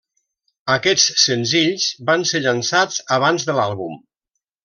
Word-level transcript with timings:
Aquests 0.75 1.19
senzills 1.23 1.85
van 2.09 2.25
ser 2.31 2.41
llançats 2.47 2.99
abans 3.19 3.47
de 3.51 3.57
l'àlbum. 3.61 4.01